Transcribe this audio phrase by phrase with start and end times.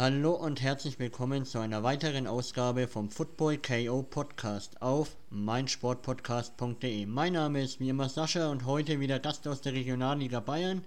[0.00, 7.04] Hallo und herzlich willkommen zu einer weiteren Ausgabe vom Football KO Podcast auf meinsportpodcast.de.
[7.04, 10.82] Mein Name ist wie immer Sascha und heute wieder Gast aus der Regionalliga Bayern,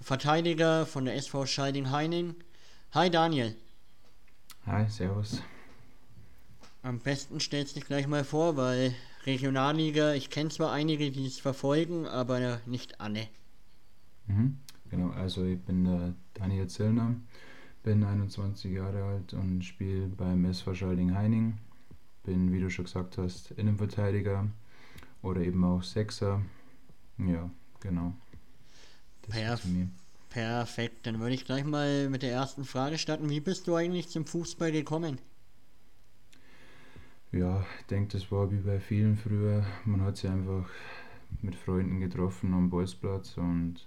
[0.00, 2.36] Verteidiger von der SV Scheiding Heining.
[2.92, 3.56] Hi Daniel.
[4.64, 5.42] Hi, servus.
[6.84, 8.94] Am besten stellst dich gleich mal vor, weil
[9.26, 13.26] Regionalliga, ich kenne zwar einige, die es verfolgen, aber nicht alle.
[14.28, 14.58] Mhm,
[14.88, 17.16] genau, also ich bin der Daniel Zillner
[17.82, 21.58] bin 21 Jahre alt und spiele beim SV Schalding Heining.
[22.24, 24.46] Bin, wie du schon gesagt hast, Innenverteidiger
[25.22, 26.42] oder eben auch Sechser.
[27.18, 28.14] Ja, genau.
[29.28, 29.62] Perf
[30.28, 33.28] perfekt, dann würde ich gleich mal mit der ersten Frage starten.
[33.28, 35.18] Wie bist du eigentlich zum Fußball gekommen?
[37.32, 39.64] Ja, ich denke, das war wie bei vielen früher.
[39.84, 40.68] Man hat sich einfach
[41.42, 43.86] mit Freunden getroffen am Bolzplatz und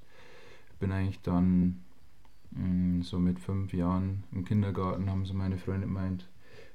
[0.79, 1.83] bin eigentlich dann
[3.03, 6.27] so mit fünf Jahren im Kindergarten haben so meine Freunde gemeint,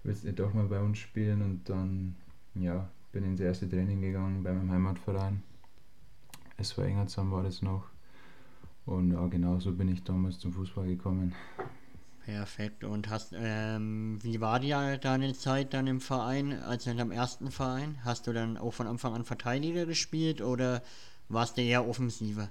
[0.02, 1.42] willst du doch mal bei uns spielen?
[1.42, 2.16] Und dann,
[2.54, 5.42] ja, bin ins erste Training gegangen bei meinem Heimatverein.
[6.56, 7.84] Es war Engerzahn war das noch.
[8.84, 11.34] Und ja, genau so bin ich damals zum Fußball gekommen.
[12.24, 12.84] Perfekt.
[12.84, 17.50] Und hast, ähm, wie war die deine Zeit dann im Verein, also in deinem ersten
[17.50, 17.98] Verein?
[18.04, 20.82] Hast du dann auch von Anfang an Verteidiger gespielt oder
[21.28, 22.50] warst du eher offensiver?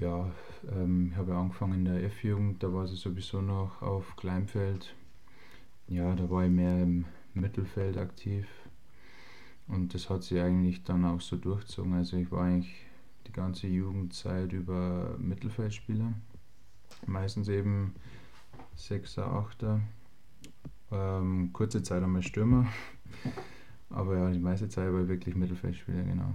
[0.00, 0.28] Ja,
[0.72, 4.94] ähm, ich habe angefangen in der F-Jugend, da war sie sowieso noch auf Kleinfeld.
[5.86, 8.46] Ja, da war ich mehr im Mittelfeld aktiv.
[9.68, 11.94] Und das hat sich eigentlich dann auch so durchgezogen.
[11.94, 12.74] Also ich war eigentlich
[13.26, 16.12] die ganze Jugendzeit über Mittelfeldspieler.
[17.06, 17.94] Meistens eben
[18.74, 19.80] Sechser, Achter.
[20.90, 22.66] Ähm, kurze Zeit einmal Stürmer.
[23.90, 26.34] Aber ja, die meiste Zeit war ich wirklich Mittelfeldspieler, genau.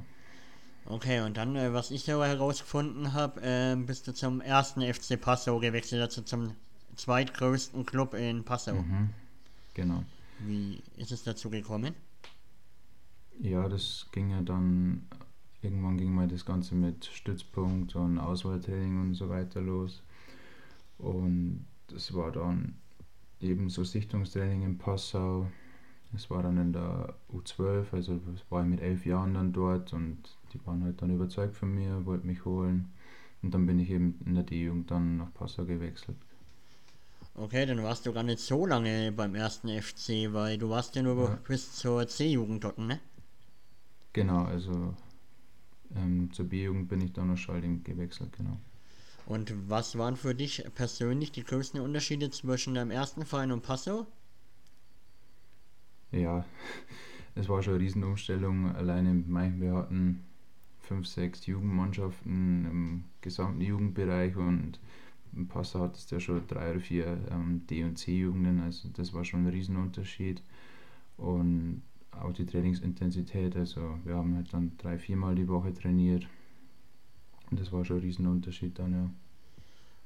[0.89, 5.21] Okay, und dann, äh, was ich aber herausgefunden habe, äh, bist du zum ersten FC
[5.21, 6.55] Passau gewechselt, also zum
[6.95, 8.73] zweitgrößten Club in Passau.
[8.73, 9.11] Mhm,
[9.75, 10.03] genau.
[10.39, 11.93] Wie ist es dazu gekommen?
[13.39, 15.07] Ja, das ging ja dann,
[15.61, 20.01] irgendwann ging mal das Ganze mit Stützpunkt und Auswahltraining und so weiter los.
[20.97, 22.73] Und das war dann
[23.39, 25.51] eben so Sichtungstraining in Passau.
[26.15, 30.38] Es war dann in der U12, also war ich mit elf Jahren dann dort und
[30.53, 32.91] die waren halt dann überzeugt von mir, wollten mich holen.
[33.41, 36.17] Und dann bin ich eben in der D-Jugend dann nach Passau gewechselt.
[37.35, 41.01] Okay, dann warst du gar nicht so lange beim ersten FC, weil du warst ja
[41.01, 41.39] nur ja.
[41.47, 42.99] bis zur C-Jugend dort, ne?
[44.11, 44.93] Genau, also
[45.95, 48.57] ähm, zur B-Jugend bin ich dann nach Schalding gewechselt, genau.
[49.25, 54.07] Und was waren für dich persönlich die größten Unterschiede zwischen deinem ersten Verein und Passau?
[56.11, 56.43] Ja,
[57.35, 58.75] es war schon eine Riesenumstellung.
[58.75, 60.25] Alleine, wir hatten
[60.89, 64.79] fünf, sechs Jugendmannschaften im gesamten Jugendbereich und
[65.33, 69.13] im Passau hat es ja schon drei oder vier ähm, D- und C-Jugenden, also das
[69.13, 70.41] war schon ein Riesenunterschied.
[71.17, 76.27] Und auch die Trainingsintensität, also wir haben halt dann drei, viermal die Woche trainiert.
[77.51, 79.09] Und das war schon ein Riesenunterschied dann, ja.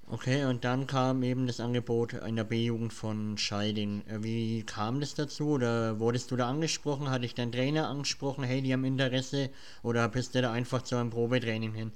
[0.08, 4.04] Okay, und dann kam eben das Angebot in der B-Jugend von Scheiding.
[4.08, 5.48] Äh, wie kam das dazu?
[5.50, 7.10] Oder wurdest du da angesprochen?
[7.10, 9.50] Hatte ich deinen Trainer angesprochen, hey, die haben Interesse?
[9.82, 11.92] Oder bist du da einfach zu einem Probetraining hin?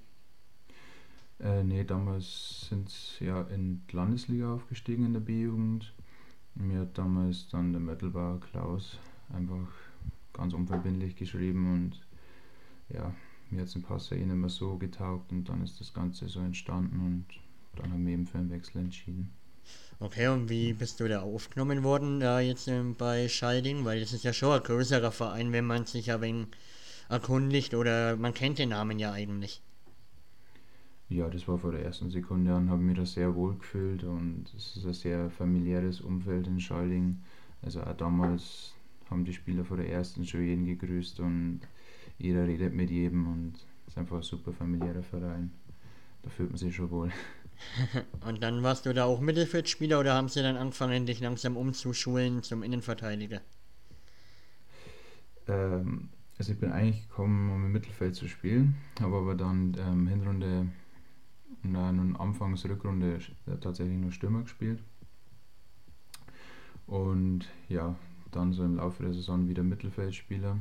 [1.39, 5.93] Äh, nee, damals sind sie ja in die Landesliga aufgestiegen in der B-Jugend.
[6.55, 8.97] Mir hat damals dann der Mittelbauer Klaus
[9.31, 9.67] einfach
[10.33, 12.01] ganz unverbindlich geschrieben und
[12.89, 13.13] ja,
[13.51, 16.39] mir hat es ein paar nicht mehr so getaugt und dann ist das Ganze so
[16.39, 17.46] entstanden und
[17.77, 19.31] dann haben wir eben für einen Wechsel entschieden.
[19.99, 23.83] Okay, und wie bist du da aufgenommen worden, da jetzt ähm, bei Schalding?
[23.83, 26.47] Weil das ist ja schon ein größerer Verein, wenn man sich ein wenig
[27.09, 29.61] erkundigt oder man kennt den Namen ja eigentlich.
[31.09, 34.53] Ja, das war vor der ersten Sekunde an, habe mich da sehr wohl gefühlt und
[34.55, 37.21] es ist ein sehr familiäres Umfeld in Schalding.
[37.61, 38.73] Also auch damals
[39.09, 41.61] haben die Spieler vor der ersten schon jeden gegrüßt und
[42.19, 43.53] jeder redet mit jedem und
[43.85, 45.51] es ist einfach ein super familiärer Verein.
[46.23, 47.11] Da fühlt man sich schon wohl.
[48.25, 52.43] Und dann warst du da auch Mittelfeldspieler oder haben sie dann angefangen, dich langsam umzuschulen
[52.43, 53.41] zum Innenverteidiger?
[55.47, 60.07] Ähm, also ich bin eigentlich gekommen, um im Mittelfeld zu spielen, habe aber dann ähm,
[60.07, 60.67] Hinrunde
[61.63, 63.19] und dann Anfangs Rückrunde
[63.61, 64.81] tatsächlich nur Stürmer gespielt.
[66.85, 67.95] Und ja,
[68.31, 70.57] dann so im Laufe der Saison wieder Mittelfeldspieler.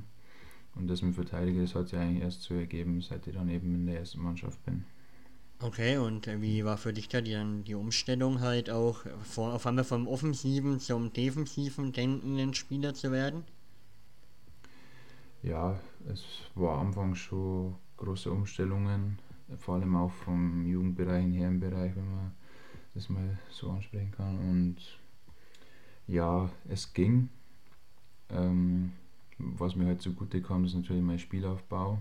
[0.75, 3.75] Und das mit Verteidiger, das hat sich eigentlich erst so ergeben, seit ich dann eben
[3.75, 4.85] in der ersten Mannschaft bin.
[5.59, 7.37] Okay, und äh, wie war für dich da die,
[7.67, 13.45] die Umstellung halt auch vor, auf einmal vom offensiven zum defensiven denkenden Spieler zu werden?
[15.43, 16.23] Ja, es
[16.55, 19.19] war am Anfang schon große Umstellungen,
[19.59, 22.33] vor allem auch vom Jugendbereich in den Herrenbereich, wenn man
[22.95, 24.39] das mal so ansprechen kann.
[24.39, 24.77] Und
[26.07, 27.31] ja, es ging.
[28.29, 28.93] Ähm,
[29.39, 31.99] was mir halt zugute kam, ist natürlich mein Spielaufbau.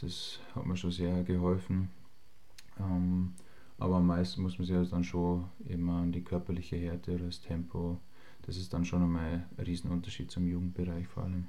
[0.00, 1.90] Das hat mir schon sehr geholfen.
[2.78, 3.34] Ähm,
[3.78, 7.26] aber am meisten muss man sich halt dann schon immer an die körperliche Härte oder
[7.26, 7.98] das Tempo.
[8.42, 11.46] Das ist dann schon einmal ein Riesenunterschied zum Jugendbereich vor allem.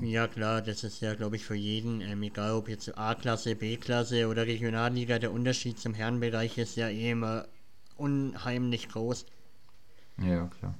[0.00, 4.28] Ja klar, das ist ja glaube ich für jeden, ähm, egal ob jetzt A-Klasse, B-Klasse
[4.28, 7.46] oder Regionalliga, der Unterschied zum Herrenbereich ist ja eh immer
[7.96, 9.26] unheimlich groß.
[10.18, 10.74] Ja, klar.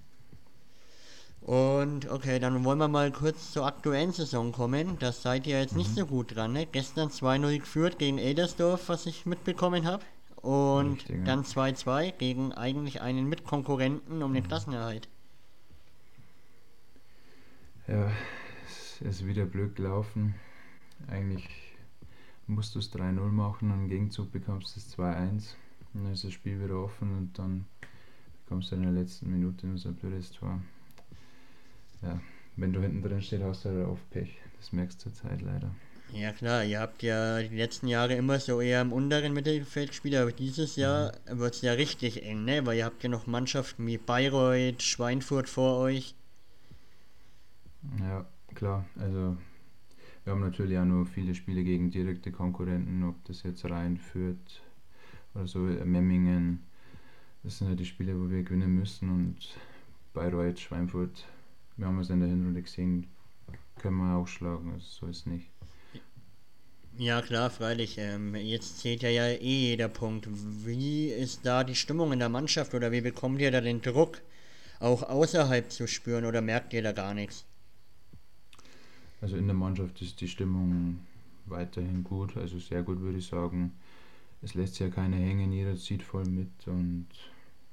[1.49, 4.99] Und okay, dann wollen wir mal kurz zur aktuellen Saison kommen.
[4.99, 5.95] Da seid ihr jetzt nicht Mhm.
[5.95, 6.67] so gut dran, ne?
[6.67, 10.05] Gestern 2-0 geführt gegen Eldersdorf, was ich mitbekommen habe.
[10.43, 14.49] Und Richtig, dann 2-2 gegen eigentlich einen Mitkonkurrenten um den Mhm.
[14.49, 15.09] Klassenerhalt.
[17.87, 18.11] Ja,
[18.69, 20.35] es ist wieder blöd gelaufen.
[21.11, 21.49] Eigentlich
[22.47, 25.57] musst du es 3-0 machen und im Gegenzug bekommst du es 2-1.
[25.95, 27.65] Und dann ist das Spiel wieder offen und dann
[28.45, 30.61] bekommst du in der letzten Minute ein blödes Tor.
[32.03, 32.21] Ja,
[32.57, 34.39] wenn du hinten drin stehst, hast du halt oft Pech.
[34.57, 35.75] Das merkst du zur Zeit leider.
[36.13, 40.15] Ja klar, ihr habt ja die letzten Jahre immer so eher im unteren Mittelfeld gespielt,
[40.15, 42.65] aber dieses Jahr wird es ja richtig eng, ne?
[42.65, 46.15] Weil ihr habt ja noch Mannschaften wie Bayreuth, Schweinfurt vor euch.
[48.01, 48.87] Ja, klar.
[48.99, 49.37] Also
[50.25, 54.63] wir haben natürlich auch nur viele Spiele gegen direkte Konkurrenten, ob das jetzt Rhein führt
[55.35, 56.65] oder so, Memmingen.
[57.43, 59.37] Das sind halt die Spiele, wo wir gewinnen müssen und
[60.15, 61.27] Bayreuth, Schweinfurt,
[61.79, 63.07] wir haben es in der Hinrunde gesehen,
[63.79, 65.51] können wir auch schlagen, also so ist nicht.
[66.99, 67.97] Ja klar, freilich.
[67.99, 70.29] Ähm, jetzt zählt ja, ja eh jeder Punkt.
[70.67, 74.21] Wie ist da die Stimmung in der Mannschaft oder wie bekommt ihr da den Druck,
[74.81, 77.45] auch außerhalb zu spüren oder merkt ihr da gar nichts?
[79.21, 80.99] Also in der Mannschaft ist die Stimmung
[81.47, 83.73] weiterhin gut, also sehr gut würde ich sagen.
[84.43, 87.07] Es lässt sich ja keiner hängen, jeder zieht voll mit und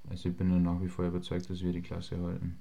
[0.08, 2.60] also ich bin da nach wie vor überzeugt, dass wir die Klasse halten.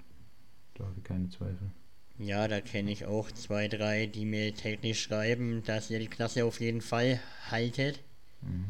[0.75, 1.71] Da habe ich keine Zweifel.
[2.19, 6.45] Ja, da kenne ich auch zwei, drei, die mir täglich schreiben, dass ihr die Klasse
[6.45, 8.01] auf jeden Fall haltet.
[8.41, 8.67] Mhm.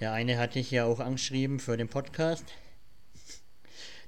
[0.00, 2.44] Der eine hatte ich ja auch angeschrieben für den Podcast.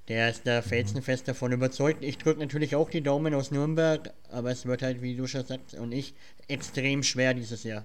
[0.08, 2.02] Der ist da felsenfest davon überzeugt.
[2.02, 5.44] Ich drücke natürlich auch die Daumen aus Nürnberg, aber es wird halt, wie du schon
[5.44, 6.14] sagst, und ich,
[6.49, 7.84] extrem schwer dieses Jahr.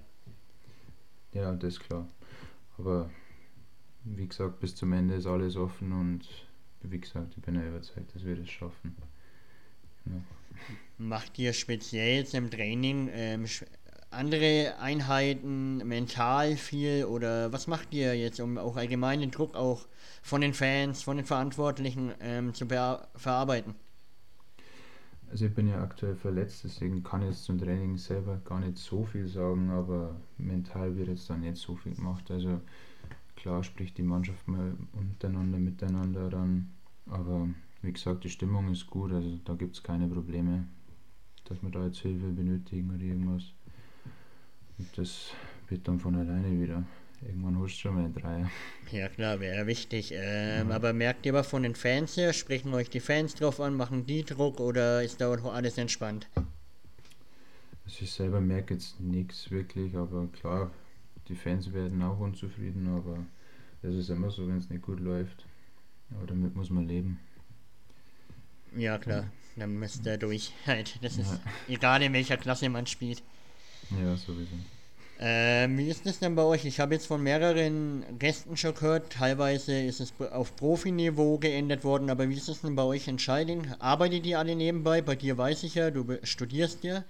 [1.34, 2.08] Ja, das ist klar.
[2.80, 3.12] Aber
[4.04, 6.47] wie gesagt, bis zum Ende ist alles offen und
[6.82, 8.96] wie gesagt, ich bin ja überzeugt, dass wir das schaffen.
[10.06, 10.22] Ja.
[10.98, 13.46] Macht ihr speziell jetzt im Training ähm,
[14.10, 19.88] andere Einheiten mental viel oder was macht ihr jetzt, um auch allgemein den Druck auch
[20.22, 23.76] von den Fans, von den Verantwortlichen ähm, zu verarbeiten?
[25.30, 28.78] Also ich bin ja aktuell verletzt, deswegen kann ich jetzt zum Training selber gar nicht
[28.78, 32.32] so viel sagen, aber mental wird jetzt da nicht so viel gemacht.
[32.32, 32.62] Also
[33.38, 36.74] klar spricht die Mannschaft mal untereinander, miteinander dann,
[37.06, 37.48] aber
[37.82, 40.68] wie gesagt, die Stimmung ist gut, also da gibt es keine Probleme,
[41.46, 43.54] dass wir da jetzt Hilfe benötigen oder irgendwas.
[44.78, 45.32] Und das
[45.70, 46.84] wird dann von alleine wieder.
[47.26, 48.50] Irgendwann holst du schon mal einen Dreier.
[48.92, 50.12] Ja klar, wäre wichtig.
[50.14, 50.76] Ähm, Ja.
[50.76, 54.06] Aber merkt ihr aber von den Fans her, sprechen euch die Fans drauf an, machen
[54.06, 56.28] die Druck oder ist da auch alles entspannt?
[57.86, 60.72] Also ich selber merke jetzt nichts wirklich, aber klar,
[61.30, 63.18] die Fans werden auch unzufrieden, aber
[63.82, 65.46] das ist immer so, wenn es nicht gut läuft.
[66.16, 67.20] Aber damit muss man leben.
[68.76, 70.54] Ja klar, dann müsst ihr durch.
[70.66, 71.40] Halt, das ist Ja.
[71.74, 73.22] egal in welcher Klasse man spielt.
[73.92, 74.56] Ja, sowieso.
[75.20, 76.64] Ähm, wie ist das denn bei euch?
[76.66, 82.12] Ich habe jetzt von mehreren Gästen schon gehört, teilweise ist es auf Profiniveau geändert worden,
[82.12, 83.68] aber wie ist es denn bei euch in Scheiding?
[83.80, 85.02] Arbeitet ihr alle nebenbei?
[85.02, 87.04] Bei dir weiß ich ja, du studierst ja.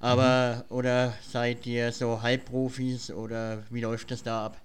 [0.00, 4.60] Aber, oder seid ihr so Halbprofis oder wie läuft das da ab?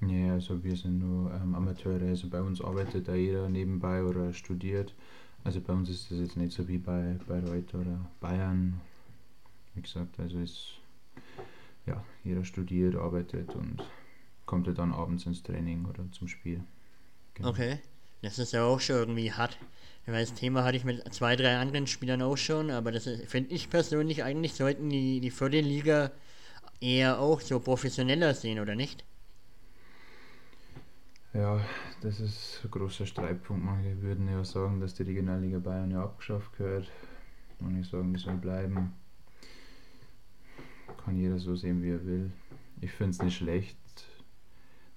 [0.00, 4.32] Nee, also wir sind nur ähm, Amateure, also bei uns arbeitet da jeder nebenbei oder
[4.32, 4.94] studiert.
[5.44, 8.80] Also bei uns ist das jetzt nicht so wie bei Bayreuth oder Bayern.
[9.74, 10.78] Wie gesagt, also ist
[11.86, 13.82] ja, jeder studiert, arbeitet und
[14.46, 16.62] kommt ja dann abends ins Training oder zum Spiel.
[17.34, 17.50] Genau.
[17.50, 17.78] Okay.
[18.24, 19.58] Das ist ja auch schon irgendwie hart.
[20.06, 23.54] Weil das Thema hatte ich mit zwei, drei anderen Spielern auch schon, aber das finde
[23.54, 26.10] ich persönlich eigentlich sollten die, die vierte Liga
[26.80, 29.04] eher auch so professioneller sehen, oder nicht?
[31.32, 31.60] Ja,
[32.00, 33.64] das ist ein großer Streitpunkt.
[33.64, 36.90] Manche würden ja sagen, dass die Regionalliga Bayern ja abgeschafft gehört.
[37.60, 38.92] Manche sagen, die soll bleiben.
[41.04, 42.30] Kann jeder so sehen, wie er will.
[42.80, 43.76] Ich finde es nicht schlecht,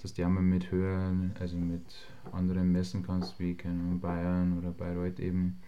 [0.01, 1.84] dass die einmal mit höheren, also mit
[2.32, 5.60] anderen messen kannst, wie keine Bayern oder Bayreuth eben.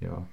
[0.00, 0.26] Ja,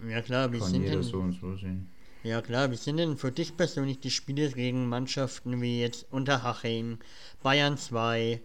[0.00, 1.88] Ja klar, wie kann sind jeder denn, so und so sehen.
[2.22, 6.98] Ja klar, wie sind denn für dich persönlich die Spiele gegen Mannschaften wie jetzt Unterhaching,
[7.42, 8.40] Bayern 2?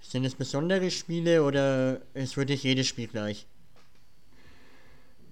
[0.00, 3.46] Sind es besondere Spiele oder ist für dich jedes Spiel gleich?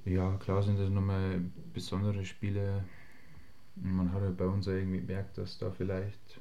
[0.05, 1.40] Ja, klar sind das nochmal
[1.73, 2.85] besondere Spiele.
[3.82, 6.40] Man hat halt bei uns irgendwie gemerkt, dass da vielleicht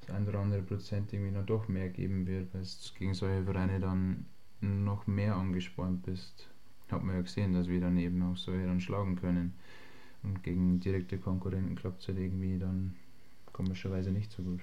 [0.00, 3.44] das ein oder andere Prozent irgendwie noch doch mehr geben wird, weil es gegen solche
[3.44, 4.26] Vereine dann
[4.60, 6.48] noch mehr angespornt bist.
[6.90, 9.54] Hat man ja gesehen, dass wir dann eben auch solche dann schlagen können.
[10.22, 12.96] Und gegen direkte Konkurrenten klappt es halt irgendwie dann
[13.52, 14.60] komischerweise nicht so gut.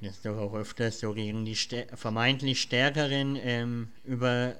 [0.00, 4.56] Das ist doch auch öfters so gegen die stär vermeintlich Stärkeren ähm, über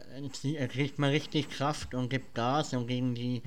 [0.69, 3.43] kriegt man richtig Kraft und gibt Gas und gegen die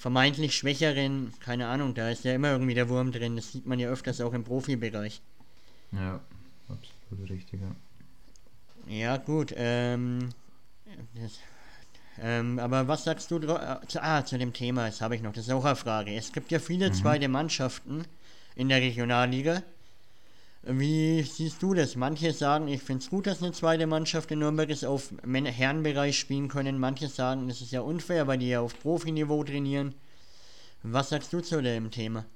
[0.00, 3.36] vermeintlich Schwächeren, keine Ahnung, da ist ja immer irgendwie der Wurm drin.
[3.36, 5.20] Das sieht man ja öfters auch im Profibereich.
[5.92, 6.20] Ja,
[6.70, 7.76] absolut richtig, ja.
[8.90, 9.52] Ja, gut.
[9.54, 10.30] Ähm,
[11.14, 11.38] das,
[12.18, 14.86] ähm, aber was sagst du äh, ah, zu dem Thema?
[14.86, 15.34] Das habe ich noch.
[15.34, 16.14] Das ist auch eine Frage.
[16.14, 16.94] Es gibt ja viele mhm.
[16.94, 18.06] zweite Mannschaften
[18.56, 19.62] in der Regionalliga.
[20.62, 21.96] Wie siehst du das?
[21.96, 26.18] Manche sagen, ich finde es gut, dass eine zweite Mannschaft in Nürnberg ist, auf Herrenbereich
[26.18, 26.78] spielen können.
[26.78, 29.94] Manche sagen, das ist ja unfair, weil die ja auf Profiniveau trainieren.
[30.82, 32.26] Was sagst du zu dem Thema?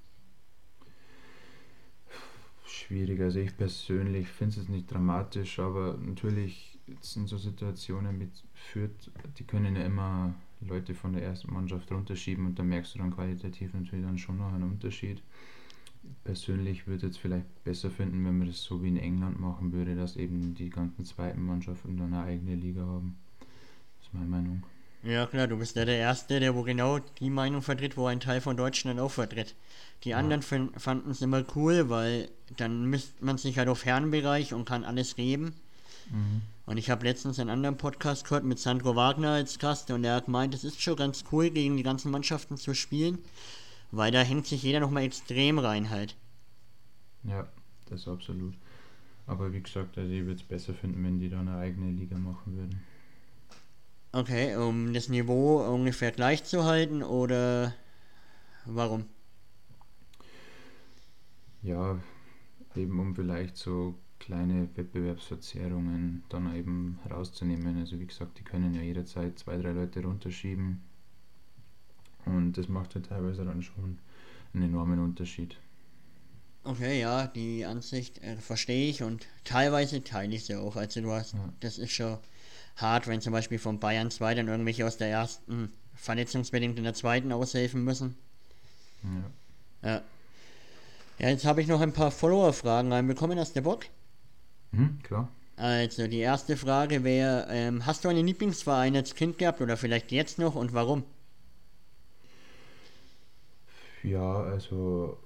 [2.67, 3.21] Schwierig.
[3.21, 9.45] Also ich persönlich finde es nicht dramatisch, aber natürlich sind so Situationen mit Fürth, die
[9.45, 13.73] können ja immer Leute von der ersten Mannschaft runterschieben und da merkst du dann qualitativ
[13.75, 15.23] natürlich dann schon noch einen Unterschied
[16.25, 19.95] persönlich würde es vielleicht besser finden, wenn man das so wie in England machen würde,
[19.95, 23.17] dass eben die ganzen zweiten Mannschaften dann eine eigene Liga haben.
[23.41, 24.63] Das ist meine Meinung.
[25.03, 28.21] Ja klar, du bist ja der Erste, der wo genau die Meinung vertritt, wo ein
[28.21, 29.55] Teil von Deutschland auch vertritt.
[30.03, 30.19] Die ja.
[30.19, 34.85] anderen fanden es immer cool, weil dann misst man sich halt auf Herrenbereich und kann
[34.85, 35.55] alles geben.
[36.11, 36.43] Mhm.
[36.67, 40.17] Und ich habe letztens einen anderen Podcast gehört mit Sandro Wagner als Gast und er
[40.17, 43.19] hat gemeint, es ist schon ganz cool, gegen die ganzen Mannschaften zu spielen.
[43.97, 46.17] Weil da hängt sich jeder nochmal extrem rein halt.
[47.23, 47.49] Ja,
[47.87, 48.55] das ist absolut.
[49.27, 52.19] Aber wie gesagt, also ich würde es besser finden, wenn die da eine eigene Liga
[52.19, 52.81] machen würden.
[54.13, 57.73] Okay, um das Niveau ungefähr gleich zu halten oder
[58.67, 59.07] warum?
[61.63, 61.99] Ja,
[62.75, 67.79] eben um vielleicht so kleine Wettbewerbsverzerrungen dann eben rauszunehmen.
[67.79, 70.83] Also wie gesagt, die können ja jederzeit zwei, drei Leute runterschieben
[72.27, 73.99] und das macht ja teilweise dann schon
[74.53, 75.57] einen enormen Unterschied.
[76.65, 80.77] Okay, ja, die Ansicht äh, verstehe ich und teilweise teile ich sie auch.
[80.77, 81.53] Also du hast, ja.
[81.61, 82.17] das ist schon
[82.77, 86.95] hart, wenn zum Beispiel von Bayern 2 dann irgendwelche aus der ersten verletzungsbedingt in der
[86.95, 88.17] zweiten aushelfen müssen.
[89.83, 89.91] Ja.
[89.91, 90.03] Ja,
[91.19, 93.39] ja jetzt habe ich noch ein paar Follower-Fragen reinbekommen.
[93.39, 93.85] Hast du Bock?
[94.73, 95.29] Mhm, klar.
[95.57, 100.11] Also die erste Frage wäre, ähm, hast du einen Lieblingsverein als Kind gehabt oder vielleicht
[100.11, 101.05] jetzt noch und warum?
[104.05, 105.19] Ja, also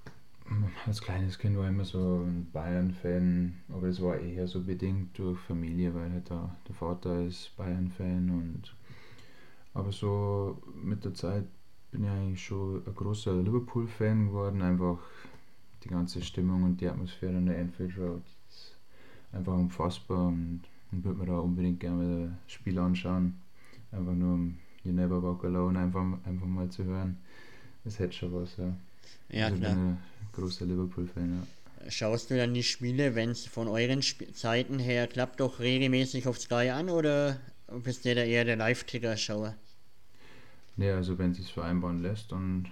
[0.87, 5.19] als kleines Kind war ich immer so ein Bayern-Fan, aber das war eher so bedingt
[5.19, 8.75] durch Familie, weil halt da, der Vater ist Bayern-Fan und
[9.75, 11.45] aber so mit der Zeit
[11.91, 14.99] bin ich eigentlich schon ein großer Liverpool-Fan geworden, einfach
[15.85, 18.77] die ganze Stimmung und die Atmosphäre an der Anfield Road ist
[19.33, 23.35] einfach unfassbar und, und würde mir da unbedingt gerne das Spiel anschauen,
[23.93, 27.19] einfach nur um You Never Walk Alone einfach, einfach mal zu hören.
[27.85, 28.75] Das hätte schon was, ja.
[29.31, 29.71] Ja, also klar.
[29.71, 29.99] Ich bin ein
[30.33, 31.91] großer Liverpool-Fan, ja.
[31.91, 36.27] Schaust du dann die Spiele, wenn es von euren Sp Zeiten her klappt, doch regelmäßig
[36.27, 37.41] auf Sky an oder
[37.85, 39.55] bist du da eher der Live-Ticker-Schauer?
[40.77, 42.69] Nee, also wenn es vereinbaren lässt, dann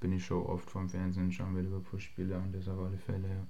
[0.00, 3.28] bin ich schon oft vom Fernsehen und schauen wir Liverpool-Spiele an, das auf alle Fälle,
[3.28, 3.46] ja.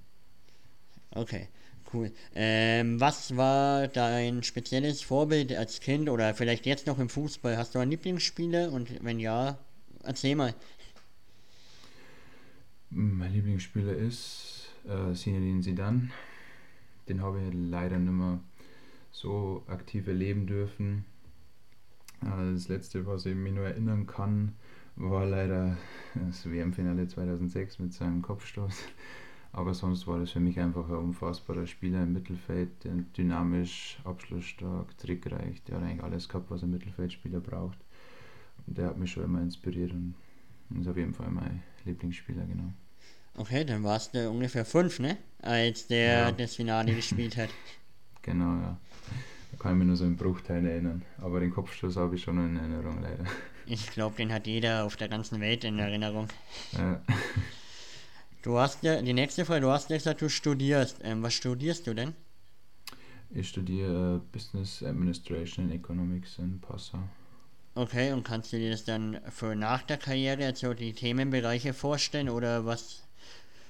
[1.13, 1.47] Okay,
[1.93, 2.11] cool.
[2.35, 7.57] Ähm, was war dein spezielles Vorbild als Kind oder vielleicht jetzt noch im Fußball?
[7.57, 9.57] Hast du einen Lieblingsspieler und wenn ja,
[10.03, 10.53] Erzähl mal.
[12.89, 16.09] Mein Lieblingsspieler ist äh, Zidane.
[17.07, 18.39] Den habe ich leider nicht mehr
[19.11, 21.05] so aktiv erleben dürfen.
[22.21, 24.55] Äh, das letzte, was ich mich nur erinnern kann,
[24.95, 25.77] war leider
[26.15, 28.75] das WM-Finale 2006 mit seinem Kopfstoß.
[29.53, 32.69] Aber sonst war das für mich einfach ein unfassbarer Spieler im Mittelfeld,
[33.17, 35.61] dynamisch, abschlussstark, trickreich.
[35.63, 37.77] Der hat eigentlich alles gehabt, was ein Mittelfeldspieler braucht
[38.67, 40.15] der hat mich schon immer inspiriert und
[40.79, 42.71] ist auf jeden Fall mein Lieblingsspieler, genau.
[43.37, 45.17] Okay, dann warst du ungefähr fünf, ne?
[45.41, 46.31] Als der ja.
[46.31, 47.49] das Finale gespielt hat.
[48.23, 48.77] Genau, ja.
[49.51, 51.01] Da kann ich mich nur so einen Bruchteil erinnern.
[51.17, 53.25] Aber den Kopfstoß habe ich schon noch in Erinnerung, leider.
[53.65, 56.27] Ich glaube, den hat jeder auf der ganzen Welt in Erinnerung.
[56.73, 57.01] Ja.
[58.43, 60.97] Du hast ja, die nächste Frage, du hast ja gesagt, du studierst.
[61.03, 62.15] Ähm, was studierst du denn?
[63.29, 66.97] Ich studiere Business Administration and Economics in Passau.
[67.81, 72.29] Okay, und kannst du dir das dann für nach der Karriere, also die Themenbereiche vorstellen
[72.29, 73.01] oder was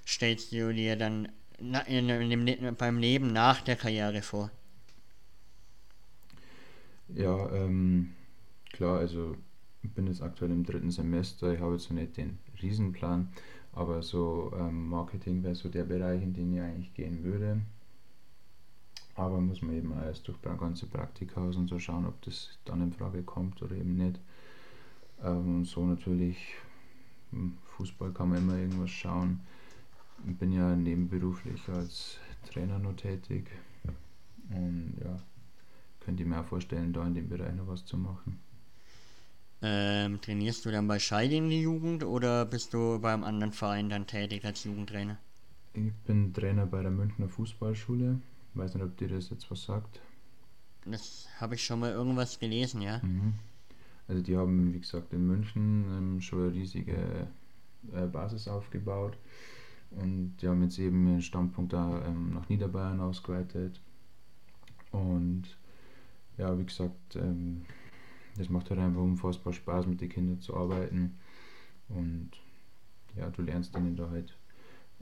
[0.05, 1.29] stellst du dir dann
[1.87, 4.51] in, in dem, ne, beim Leben nach der Karriere vor?
[7.15, 8.11] Ja, ähm,
[8.73, 9.37] klar, also
[9.81, 13.31] ich bin jetzt aktuell im dritten Semester, ich habe jetzt noch nicht den Riesenplan,
[13.71, 17.61] aber so ähm, Marketing wäre so der Bereich, in den ich eigentlich gehen würde.
[19.15, 22.93] Aber muss man eben erst durch ganze Praktika und so schauen, ob das dann in
[22.93, 24.19] Frage kommt oder eben nicht.
[25.23, 26.37] Ähm, so natürlich,
[27.77, 29.41] Fußball kann man immer irgendwas schauen.
[30.27, 32.17] Ich bin ja nebenberuflich als
[32.49, 33.49] Trainer noch tätig.
[34.49, 35.19] Und ja,
[35.99, 38.39] könnte ich mir auch vorstellen, da in dem Bereich noch was zu machen.
[39.63, 44.07] Ähm, trainierst du dann bei Scheiding die Jugend oder bist du beim anderen Verein dann
[44.07, 45.19] tätig als Jugendtrainer?
[45.73, 48.19] Ich bin Trainer bei der Münchner Fußballschule.
[48.53, 50.01] Weiß nicht, ob dir das jetzt was sagt.
[50.85, 52.99] Das habe ich schon mal irgendwas gelesen, ja.
[53.03, 53.33] Mhm.
[54.07, 57.27] Also die haben, wie gesagt, in München ähm, schon eine riesige
[57.93, 59.17] äh, Basis aufgebaut
[59.91, 63.79] und die haben jetzt eben ihren Standpunkt da ähm, nach Niederbayern ausgeweitet.
[64.91, 65.43] Und
[66.37, 67.65] ja, wie gesagt, ähm,
[68.37, 71.17] das macht halt einfach unfassbar Spaß, mit den Kindern zu arbeiten.
[71.89, 72.31] Und
[73.15, 74.37] ja, du lernst ihnen da halt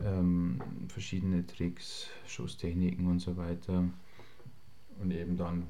[0.03, 3.83] ähm, verschiedene Tricks, Schusstechniken und so weiter.
[5.01, 5.63] Und eben dann,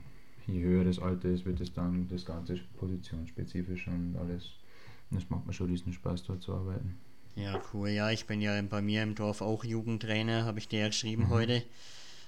[0.48, 4.52] je höher das Alter ist, wird es dann das Ganze positionsspezifisch und alles.
[5.10, 6.96] Und das macht mir schon riesen Spaß, dort zu arbeiten.
[7.36, 7.90] Ja, cool.
[7.90, 11.24] Ja, ich bin ja bei mir im Dorf auch Jugendtrainer, habe ich dir ja geschrieben
[11.24, 11.30] mhm.
[11.30, 11.64] heute.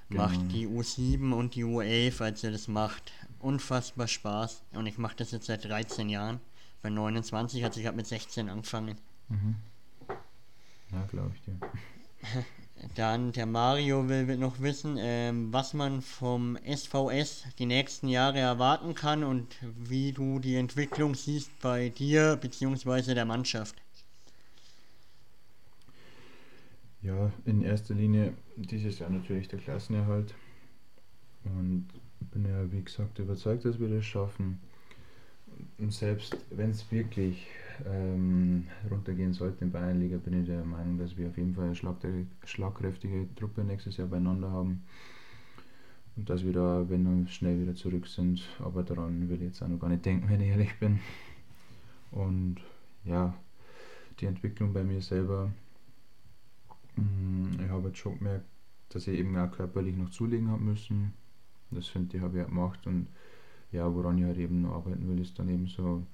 [0.10, 0.24] Genau.
[0.24, 4.64] Macht die U7 und die U11, also das macht unfassbar Spaß.
[4.74, 6.40] Und ich mache das jetzt seit 13 Jahren.
[6.82, 8.98] Bei 29, also ich habe mit 16 angefangen.
[9.30, 9.56] Mhm.
[10.92, 11.56] Ja, glaube ich dir.
[12.96, 18.96] Dann der Mario will noch wissen, ähm, was man vom SVS die nächsten Jahre erwarten
[18.96, 23.14] kann und wie du die Entwicklung siehst bei dir bzw.
[23.14, 23.76] der Mannschaft.
[27.04, 30.34] Ja, in erster Linie dieses Jahr natürlich der Klassenerhalt.
[31.44, 31.88] Und
[32.32, 34.60] bin ja, wie gesagt, überzeugt, dass wir das schaffen.
[35.78, 37.48] Und selbst wenn es wirklich
[37.86, 42.26] ähm, runtergehen sollte in Bayernliga, bin ich der Meinung, dass wir auf jeden Fall eine
[42.46, 44.84] schlagkräftige Truppe nächstes Jahr beieinander haben.
[46.16, 49.64] Und dass wir da, wenn wir schnell wieder zurück sind, aber daran will ich jetzt
[49.64, 51.00] auch noch gar nicht denken, wenn ich ehrlich bin.
[52.12, 52.58] Und
[53.06, 53.34] ja,
[54.20, 55.52] die Entwicklung bei mir selber,
[56.96, 58.46] mm, ich habe jetzt schon gemerkt,
[58.90, 61.14] dass ich eben auch körperlich noch zulegen habe müssen.
[61.72, 63.08] Das finde ich, habe ich auch gemacht und
[63.72, 66.06] ja, woran ich halt eben arbeiten will, ist dann eben so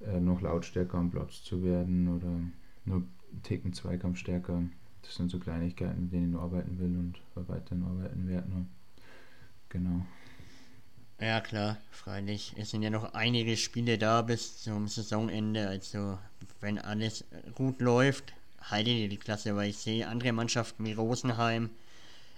[0.00, 2.40] äh, noch lautstärker am Platz zu werden oder
[2.84, 3.02] nur
[3.42, 4.62] Ticken Zweikampf stärker.
[5.02, 8.48] Das sind so Kleinigkeiten, mit denen ich noch arbeiten will und weiterhin arbeiten werde.
[8.48, 8.66] Noch.
[9.68, 10.06] Genau.
[11.20, 12.54] Ja klar, freilich.
[12.56, 15.68] Es sind ja noch einige Spiele da bis zum Saisonende.
[15.68, 16.18] Also
[16.60, 21.70] wenn alles gut läuft, haltet ihr die Klasse, weil ich sehe andere Mannschaften wie Rosenheim,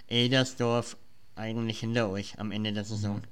[0.09, 0.97] Edersdorf
[1.37, 3.23] eigentlich hinter euch am Ende der Saison.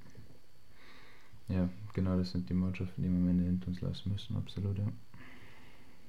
[1.48, 4.78] Ja, genau, das sind die Mannschaften, die wir am Ende hinter uns lassen müssen, absolut,
[4.78, 4.86] ja.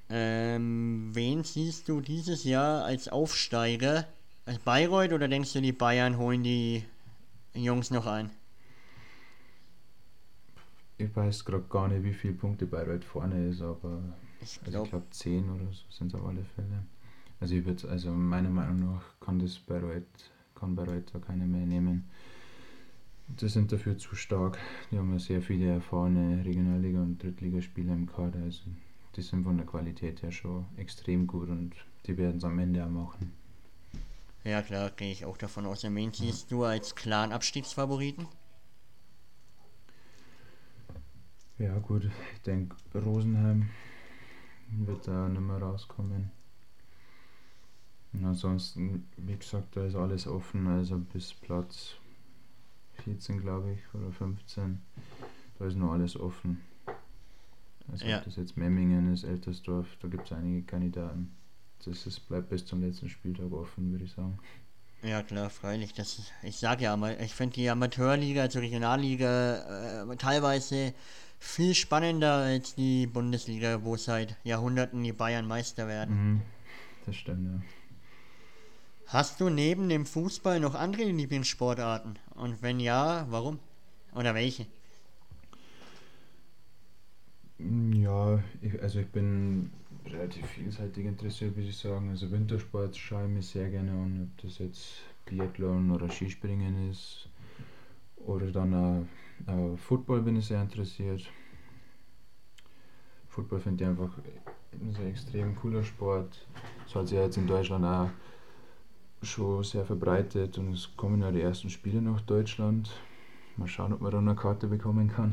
[0.08, 4.06] Ähm, wen siehst du dieses Jahr als Aufsteiger?
[4.44, 6.84] Als Bayreuth oder denkst du, die Bayern holen die
[7.54, 8.30] Jungs noch ein?
[10.98, 14.00] Ich weiß gerade gar nicht, wie viele Punkte Bayreuth vorne ist, aber
[14.40, 16.84] ich glaube also glaub 10 oder so sind es auf alle Fälle.
[17.40, 21.66] Also ich würde, also meiner Meinung nach kann das Bayreuth, kann Bayreuth da keine mehr
[21.66, 22.08] nehmen
[23.28, 24.58] die sind dafür zu stark.
[24.90, 28.40] Die haben ja sehr viele erfahrene Regionalliga- und Drittligaspieler im Kader.
[28.42, 28.62] Also
[29.16, 31.74] die sind von der Qualität her schon extrem gut und
[32.06, 33.32] die werden es am Ende auch machen.
[34.44, 35.82] Ja klar, gehe ich auch davon aus.
[35.82, 38.28] Wen siehst du als klaren Abstiegsfavoriten?
[41.58, 43.70] Ja gut, ich denke Rosenheim
[44.68, 46.30] wird da nicht mehr rauskommen.
[48.12, 51.96] Und ansonsten, wie gesagt, da ist alles offen, also bis Platz
[53.06, 54.82] 14, glaube ich, oder 15.
[55.58, 56.60] Da ist noch alles offen.
[57.90, 58.18] Also ja.
[58.18, 61.30] ob das jetzt Memmingen ist, Eltersdorf, da gibt es einige Kandidaten.
[61.84, 64.38] Das ist, bleibt bis zum letzten Spieltag offen, würde ich sagen.
[65.02, 65.94] Ja klar, freilich.
[65.94, 70.94] Das ist, ich sage ja mal, ich finde die Amateurliga, also Regionalliga, äh, teilweise
[71.38, 76.32] viel spannender als die Bundesliga, wo seit Jahrhunderten die Bayern Meister werden.
[76.32, 76.42] Mhm,
[77.04, 77.62] das stimmt, ja.
[79.08, 82.18] Hast du neben dem Fußball noch andere Lieblingssportarten?
[82.34, 83.60] Und wenn ja, warum?
[84.12, 84.66] Oder welche?
[87.58, 89.70] Ja, ich, also ich bin
[90.06, 92.10] relativ vielseitig interessiert, würde ich sagen.
[92.10, 97.28] Also Wintersport schaue ich mir sehr gerne an, ob das jetzt Biathlon oder Skispringen ist.
[98.16, 101.30] Oder dann auch, auch Football bin ich sehr interessiert.
[103.28, 104.18] Football finde ich einfach
[104.72, 106.44] ein extrem cooler Sport.
[106.88, 108.10] Es hat sich jetzt in Deutschland auch
[109.22, 112.90] schon sehr verbreitet und es kommen ja die ersten Spiele nach Deutschland.
[113.56, 115.32] Mal schauen, ob man da eine Karte bekommen kann.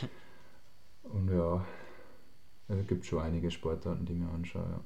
[1.02, 1.64] Und ja,
[2.68, 4.80] es gibt schon einige Sportarten, die mir anschaue.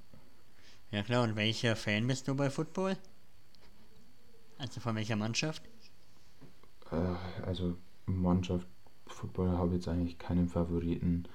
[0.91, 0.99] Ja.
[0.99, 2.97] ja klar, und welcher Fan bist du bei Football?
[4.57, 5.63] Also von welcher Mannschaft?
[6.91, 8.67] Äh, also Mannschaft,
[9.07, 11.29] Football habe ich jetzt eigentlich keinen Favoriten.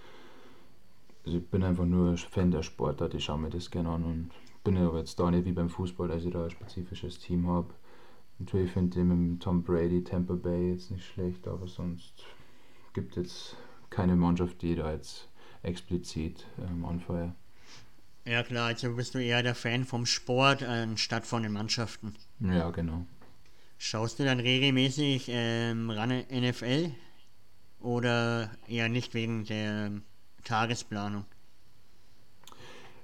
[1.25, 4.31] Also ich bin einfach nur Fan der Sportart, ich schaue mir das gerne an und
[4.69, 7.73] bin aber jetzt da nicht wie beim Fußball, dass ich da ein spezifisches Team habe.
[8.37, 12.13] Natürlich finde ich mit Tom Brady Tampa Bay jetzt nicht schlecht, aber sonst
[12.93, 13.55] gibt es
[13.89, 15.27] keine Mannschaft, die da jetzt
[15.63, 17.33] explizit ähm, anfeuert.
[18.25, 22.13] Ja klar, also bist du eher der Fan vom Sport anstatt von den Mannschaften.
[22.39, 23.07] Ja, genau.
[23.79, 26.91] Schaust du dann regelmäßig ähm, ran NFL
[27.79, 29.93] oder eher nicht wegen der
[30.43, 31.25] Tagesplanung?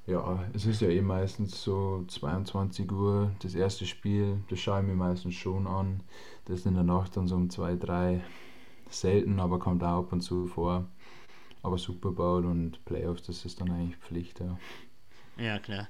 [0.07, 4.87] Ja, es ist ja eh meistens so 22 Uhr das erste Spiel, das schaue ich
[4.87, 6.03] mir meistens schon an.
[6.45, 8.23] Das ist in der Nacht dann so um 2, 3
[8.87, 10.85] selten, aber kommt auch ab und zu vor.
[11.63, 14.59] Aber Super Bowl und Playoffs, das ist dann eigentlich Pflicht, ja.
[15.37, 15.87] Ja, klar.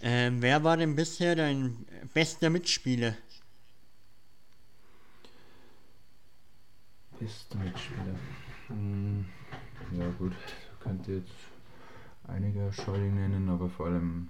[0.00, 3.16] Ähm, wer war denn bisher dein bester Mitspieler?
[7.18, 8.14] Bester Mitspieler?
[8.68, 9.24] Hm,
[9.98, 10.36] ja gut,
[10.78, 11.47] könnte jetzt
[12.28, 14.28] einige Scheuling nennen, aber vor allem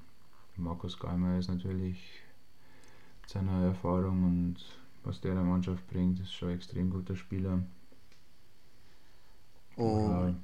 [0.56, 2.20] Markus Geimer ist natürlich
[3.20, 4.56] mit seiner Erfahrung und
[5.04, 7.62] was der der Mannschaft bringt, ist schon ein extrem guter Spieler.
[9.76, 10.08] Oh.
[10.10, 10.34] Ja,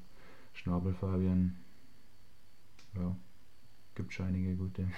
[0.53, 1.57] Schnabel Fabian.
[2.95, 3.17] Ja,
[3.95, 4.89] gibt schon einige gute.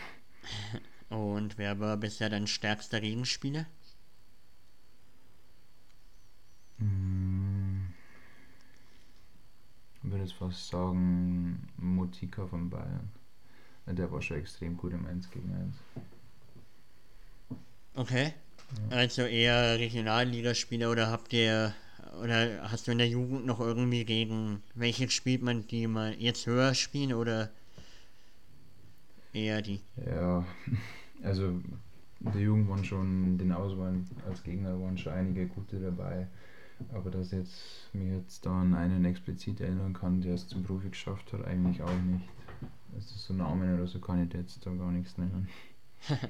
[1.09, 3.67] Und wer war bisher dein stärkster Gegenspieler?
[6.79, 7.95] Hm,
[10.03, 13.11] würde jetzt fast sagen Motika von Bayern.
[13.87, 15.75] Der war schon extrem gut im 1 gegen 1.
[17.95, 18.33] Okay.
[18.91, 18.97] Ja.
[18.97, 21.73] Also eher Regionalligaspieler oder habt ihr
[22.21, 26.47] oder hast du in der Jugend noch irgendwie gegen welche spielt man, die mal jetzt
[26.47, 27.51] höher spielen oder
[29.33, 29.81] eher die?
[30.05, 30.45] Ja,
[31.23, 36.27] also in der Jugend waren schon den Auswahlen als Gegner waren schon einige gute dabei.
[36.93, 37.55] Aber dass jetzt
[37.93, 41.83] mir jetzt da an einen explizit erinnern kann, der es zum Profi geschafft hat, eigentlich
[41.83, 42.29] auch nicht.
[42.95, 45.49] Also so Namen oder so kann ich jetzt da gar nichts nennen.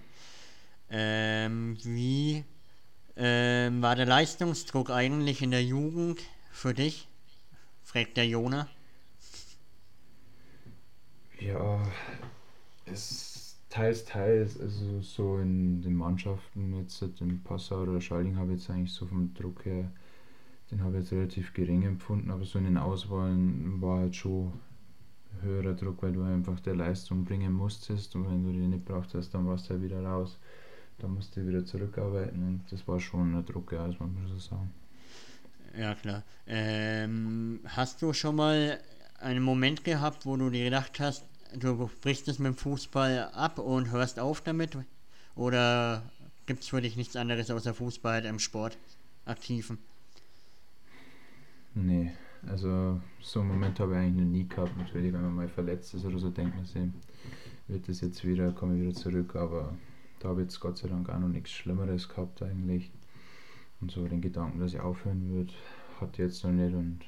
[0.90, 2.44] ähm, wie
[3.16, 7.08] ähm, war der Leistungsdruck eigentlich in der Jugend für dich?
[7.82, 8.68] fragt der Jona.
[11.40, 11.80] Ja,
[12.86, 13.36] es
[13.76, 14.58] teils, teils.
[14.58, 19.06] Also so in den Mannschaften, jetzt in Passau oder Schalding habe ich jetzt eigentlich so
[19.06, 19.90] vom Druck her
[20.70, 24.52] den habe ich jetzt relativ gering empfunden, aber so in den Auswahlen war halt schon
[25.42, 29.14] höherer Druck, weil du einfach der Leistung bringen musstest und wenn du die nicht braucht
[29.14, 30.38] hast, dann warst du halt wieder raus.
[30.98, 34.38] Da musst du wieder zurückarbeiten und das war schon ein Druck, ja, muss man so
[34.38, 34.72] sagen.
[35.78, 36.22] Ja, klar.
[36.46, 38.80] Ähm, hast du schon mal
[39.20, 41.24] einen Moment gehabt, wo du dir gedacht hast,
[41.54, 44.76] du brichst es mit dem Fußball ab und hörst auf damit?
[45.34, 46.02] Oder
[46.46, 48.78] gibt es für dich nichts anderes außer Fußball im Sport
[49.26, 49.78] aktiven?
[51.76, 52.10] Nee,
[52.46, 54.76] also so einen Moment habe ich eigentlich noch nie gehabt.
[54.78, 56.82] Natürlich, wenn man mal verletzt ist oder so, denkt man sich,
[57.68, 59.36] wird das jetzt wieder, komme ich wieder zurück.
[59.36, 59.76] Aber
[60.20, 62.90] da habe ich jetzt Gott sei Dank auch noch nichts Schlimmeres gehabt eigentlich.
[63.82, 65.52] Und so den Gedanken, dass ich aufhören würde,
[66.12, 67.00] ich jetzt noch nicht und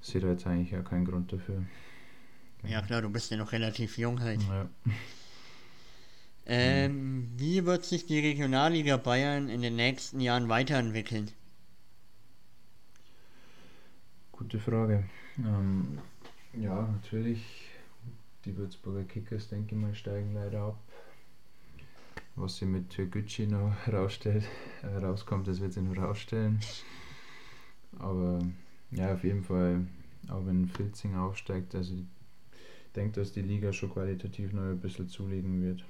[0.00, 1.62] sehe da jetzt eigentlich auch keinen Grund dafür.
[2.66, 4.40] Ja klar, du bist ja noch relativ jung halt.
[4.42, 4.68] Ja.
[6.46, 11.30] Ähm, wie wird sich die Regionalliga Bayern in den nächsten Jahren weiterentwickeln?
[14.50, 15.04] Gute Frage.
[15.36, 15.98] Ähm,
[16.54, 17.68] ja, natürlich,
[18.46, 20.78] die Würzburger Kickers, denke ich mal, steigen leider ab.
[22.34, 24.44] Was sie mit Türkgücü noch rausstellt,
[24.82, 26.60] äh, rauskommt, das wird sie noch rausstellen.
[27.98, 28.38] Aber
[28.90, 29.86] ja, auf jeden Fall,
[30.30, 35.10] auch wenn Filzing aufsteigt, also ich denke, dass die Liga schon qualitativ noch ein bisschen
[35.10, 35.84] zulegen wird.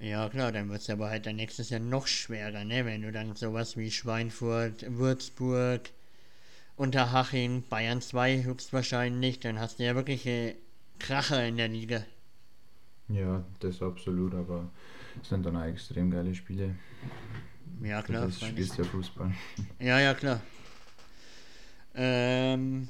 [0.00, 2.84] Ja klar, dann wird es aber halt dann nächstes Jahr noch schwerer, ne?
[2.84, 5.90] Wenn du dann sowas wie Schweinfurt, Würzburg,
[6.78, 10.28] Unterhaching, Bayern 2 höchstwahrscheinlich, dann hast du ja wirklich
[10.98, 12.04] Kracher in der Liga.
[13.08, 14.70] Ja, das absolut, aber
[15.22, 16.74] es sind dann auch extrem geile Spiele.
[17.82, 18.26] Ja, klar.
[18.26, 19.32] Du spielst ja Fußball.
[19.80, 20.40] Ja, ja, klar.
[21.94, 22.88] Ähm,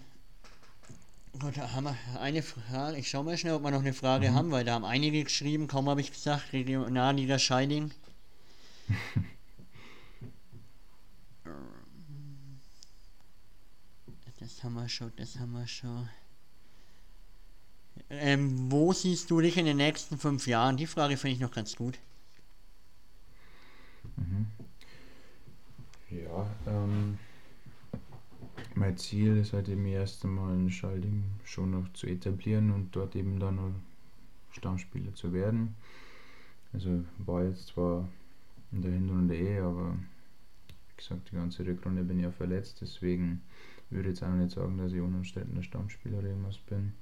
[1.40, 2.96] Gut, da haben wir eine Frage.
[2.96, 4.35] Ich schau mal schnell, ob wir noch eine Frage mhm.
[4.35, 7.92] haben, weil da haben einige geschrieben, kaum habe ich gesagt, Regionalliga Scheiding.
[14.49, 16.09] Das haben wir schon, das haben wir schon.
[18.09, 20.79] ähm, wo siehst du dich in den nächsten fünf Jahren?
[20.79, 21.99] Die Frage finde ich noch ganz gut.
[24.17, 24.47] Mhm.
[26.09, 27.19] Ja, ähm,
[28.75, 33.17] mein Ziel ist halt eben erst einmal ein Schalding schon noch zu etablieren und dort
[33.17, 33.75] eben dann noch
[34.53, 35.77] Stammspieler zu werden.
[36.73, 38.09] Also war jetzt zwar
[38.73, 43.43] in der Hinrunde eh, aber wie gesagt, die ganze Rückrunde bin ich ja verletzt, deswegen
[43.90, 46.92] würde jetzt auch nicht sagen, dass ich unumstrittener Stammspieler irgendwas bin.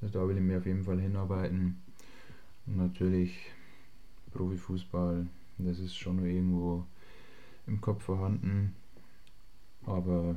[0.00, 1.80] Also da will ich mir auf jeden Fall hinarbeiten.
[2.66, 3.50] Und natürlich
[4.32, 5.26] Profifußball,
[5.58, 6.84] das ist schon irgendwo
[7.66, 8.74] im Kopf vorhanden.
[9.84, 10.36] Aber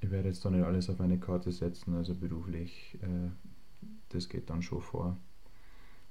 [0.00, 3.30] ich werde jetzt da nicht alles auf eine Karte setzen, also beruflich, äh,
[4.10, 5.16] das geht dann schon vor.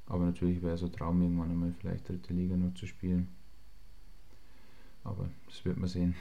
[0.08, 3.28] Aber natürlich wäre es ein Traum, irgendwann einmal vielleicht dritte Liga noch zu spielen.
[5.04, 6.16] Aber das wird man sehen.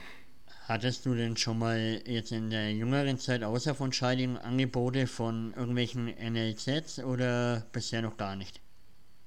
[0.66, 5.52] Hattest du denn schon mal jetzt in der jüngeren Zeit außer von Scheiding Angebote von
[5.54, 8.60] irgendwelchen NLZs oder bisher noch gar nicht?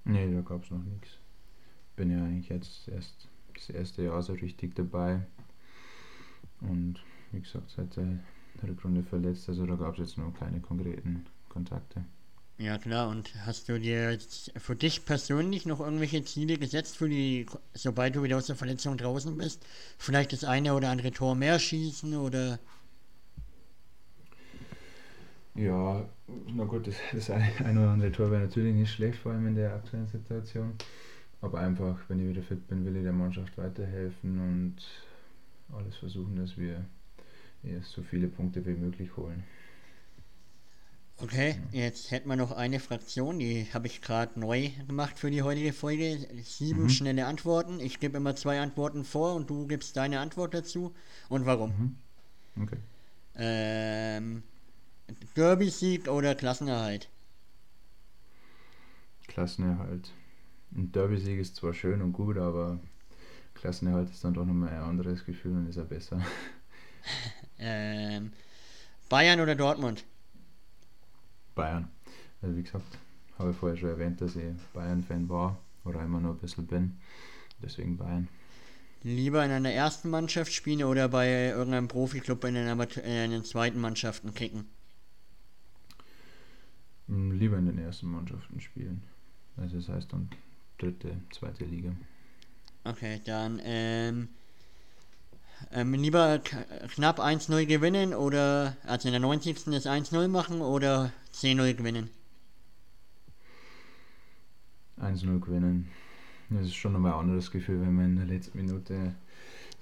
[0.04, 1.10] Nee, da gab es noch nichts.
[1.96, 5.22] Bin ja eigentlich jetzt erst das erste Jahr so richtig dabei.
[6.62, 8.20] Und wie gesagt, seit der
[8.64, 12.04] Rückrunde verletzt, also da gab es jetzt noch keine konkreten Kontakte.
[12.60, 17.08] Ja klar, und hast du dir jetzt für dich persönlich noch irgendwelche Ziele gesetzt, für
[17.08, 19.64] die, sobald du wieder aus der Verletzung draußen bist?
[20.00, 22.58] Vielleicht das eine oder andere Tor mehr schießen oder?
[25.54, 26.04] Ja,
[26.48, 29.56] na gut, das, das eine oder andere Tor wäre natürlich nicht schlecht, vor allem in
[29.56, 30.74] der aktuellen Situation.
[31.42, 34.76] Aber einfach, wenn ich wieder fit bin, will ich der Mannschaft weiterhelfen und
[35.78, 36.84] alles versuchen, dass wir
[37.84, 39.44] so viele Punkte wie möglich holen.
[41.20, 45.42] Okay, jetzt hätten wir noch eine Fraktion, die habe ich gerade neu gemacht für die
[45.42, 46.28] heutige Folge.
[46.44, 46.90] Sieben mhm.
[46.90, 47.80] schnelle Antworten.
[47.80, 50.94] Ich gebe immer zwei Antworten vor und du gibst deine Antwort dazu
[51.28, 51.98] und warum.
[52.56, 52.64] Mhm.
[52.64, 52.78] Okay.
[53.36, 54.44] Ähm,
[55.36, 57.10] Derby-Sieg oder Klassenerhalt?
[59.28, 60.12] Klassenerhalt.
[60.76, 62.80] Ein Derby-Sieg ist zwar schön und gut, aber
[63.56, 66.22] Klassenerhalt ist dann doch nochmal ein anderes Gefühl und ist ja besser.
[67.58, 68.34] ähm,
[69.10, 70.04] Bayern oder Dortmund?
[71.58, 71.90] Bayern.
[72.42, 72.86] Also wie gesagt,
[73.38, 74.44] habe ich vorher schon erwähnt, dass ich
[74.74, 76.98] Bayern-Fan war oder immer noch ein bisschen bin.
[77.62, 78.30] Deswegen Bayern.
[79.04, 84.34] Lieber in einer ersten Mannschaft spielen oder bei irgendeinem Profiklub in den, in zweiten Mannschaften
[84.34, 84.66] kicken?
[87.08, 89.04] Hm, lieber in den ersten Mannschaften spielen.
[89.56, 90.30] Also das heißt dann
[90.78, 91.92] dritte, zweite Liga.
[92.84, 94.30] Okay, dann ähm,
[95.72, 96.40] ähm, lieber
[96.96, 99.66] knapp 1-0 gewinnen oder also in der 90.
[99.66, 102.10] das 1-0 machen oder 10-0 gewinnen?
[105.00, 105.90] 1-0 gewinnen.
[106.50, 109.14] Das ist schon nochmal ein anderes Gefühl, wenn man in der letzten Minute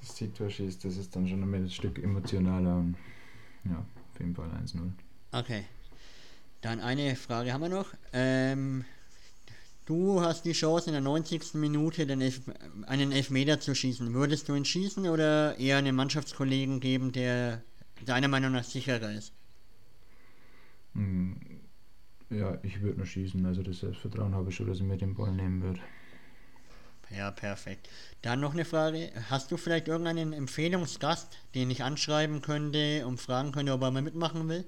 [0.02, 0.84] das Zieltor schießt.
[0.84, 2.78] Das ist dann schon nochmal ein Stück emotionaler.
[2.78, 2.96] Und
[3.64, 4.80] ja, auf jeden Fall 1-0.
[5.32, 5.64] Okay.
[6.62, 7.94] Dann eine Frage haben wir noch.
[8.12, 8.84] Ähm,
[9.86, 11.54] du hast die Chance in der 90.
[11.54, 12.42] Minute den Elf
[12.88, 14.14] einen Elfmeter zu schießen.
[14.14, 17.62] Würdest du ihn schießen oder eher einen Mannschaftskollegen geben, der
[18.06, 19.32] deiner Meinung nach sicherer ist?
[20.96, 21.36] Hm,
[22.30, 23.46] ja, ich würde nur schießen.
[23.46, 25.80] Also das Selbstvertrauen habe ich schon, dass ich mir den Ball nehmen würde.
[27.16, 27.88] Ja, perfekt.
[28.24, 29.12] Dann noch eine Frage.
[29.30, 34.02] Hast du vielleicht irgendeinen Empfehlungsgast, den ich anschreiben könnte und fragen könnte, ob er mal
[34.02, 34.66] mitmachen will?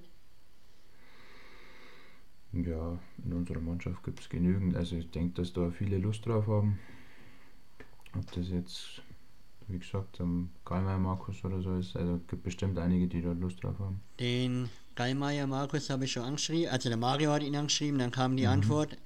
[2.54, 4.76] Ja, in unserer Mannschaft gibt es genügend.
[4.76, 6.80] Also ich denke, dass da viele Lust drauf haben.
[8.16, 9.02] Ob das jetzt,
[9.68, 11.96] wie gesagt, am Gallmeier Markus oder so ist.
[11.96, 14.02] Also es gibt bestimmt einige, die da Lust drauf haben.
[14.20, 16.70] Den Gallmeier Markus habe ich schon angeschrieben.
[16.70, 18.50] Also der Mario hat ihn angeschrieben, dann kam die mhm.
[18.50, 18.98] Antwort.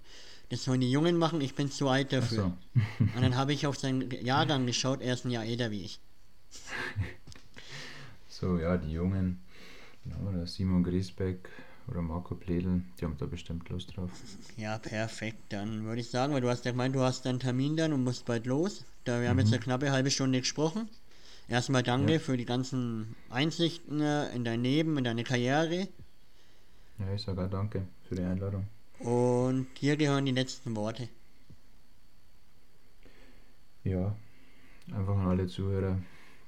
[0.50, 2.58] Das sollen die Jungen machen, ich bin zu alt dafür.
[2.74, 2.80] So.
[3.16, 6.00] Und dann habe ich auf seinen Jahrgang geschaut, er ist ein Jahr älter wie ich.
[8.28, 9.40] So, ja, die Jungen.
[10.04, 11.48] Da Simon Griesbeck,
[11.88, 14.10] oder Marco Pledel, die haben da bestimmt Lust drauf.
[14.58, 15.38] Ja, perfekt.
[15.50, 18.04] Dann würde ich sagen, weil du hast ja gemeint, du hast deinen Termin dann und
[18.04, 18.86] musst bald los.
[19.04, 19.56] Da wir haben jetzt mhm.
[19.56, 20.90] eine knappe halbe Stunde gesprochen.
[21.52, 22.20] Erstmal danke ja.
[22.20, 25.90] für die ganzen Einsichten äh, in dein Leben, in deine Karriere.
[26.98, 28.68] Ja, ich sage auch danke für die Einladung.
[29.00, 31.10] Und hier gehören die letzten Worte.
[33.84, 34.16] Ja,
[34.96, 35.98] einfach an alle Zuhörer,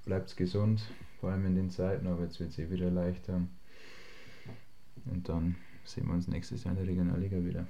[0.06, 0.82] bleibt gesund,
[1.20, 3.42] vor allem in den Zeiten, aber jetzt wird es eh wieder leichter.
[5.04, 7.68] Und dann sehen wir uns nächstes Jahr in der Regionalliga wieder.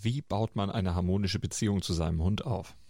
[0.00, 2.76] Wie baut man eine harmonische Beziehung zu seinem Hund auf?